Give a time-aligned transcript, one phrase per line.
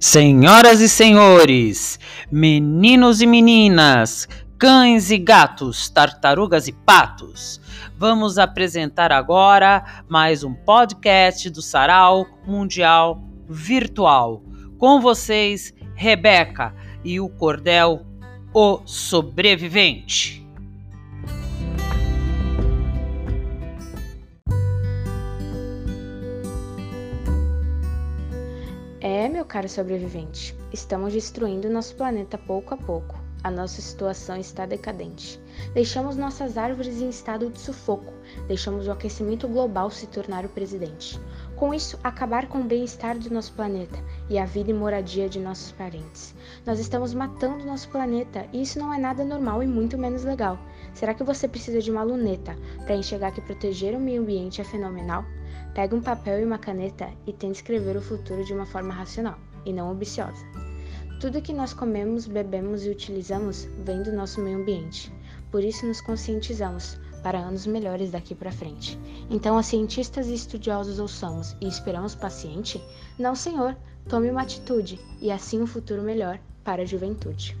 [0.00, 1.98] Senhoras e senhores,
[2.30, 7.60] meninos e meninas, cães e gatos, tartarugas e patos,
[7.96, 14.40] vamos apresentar agora mais um podcast do Sarau Mundial Virtual.
[14.78, 16.72] Com vocês, Rebeca
[17.04, 18.06] e o Cordel,
[18.54, 20.47] o sobrevivente.
[29.00, 33.17] É, meu caro sobrevivente, estamos destruindo nosso planeta pouco a pouco.
[33.44, 35.40] A nossa situação está decadente.
[35.72, 38.12] Deixamos nossas árvores em estado de sufoco,
[38.48, 41.20] deixamos o aquecimento global se tornar o presidente.
[41.54, 43.96] Com isso, acabar com o bem-estar do nosso planeta
[44.28, 46.34] e a vida e moradia de nossos parentes.
[46.66, 50.58] Nós estamos matando nosso planeta e isso não é nada normal e muito menos legal.
[50.92, 54.64] Será que você precisa de uma luneta para enxergar que proteger o meio ambiente é
[54.64, 55.24] fenomenal?
[55.74, 59.38] Pega um papel e uma caneta e tente escrever o futuro de uma forma racional
[59.64, 60.67] e não ambiciosa.
[61.20, 65.12] Tudo que nós comemos, bebemos e utilizamos vem do nosso meio ambiente.
[65.50, 68.96] Por isso nos conscientizamos para anos melhores daqui para frente.
[69.28, 72.80] Então, as cientistas e estudiosos ouçamos e esperamos paciente?
[73.18, 73.76] Não, senhor.
[74.08, 77.56] Tome uma atitude e assim um futuro melhor para a juventude.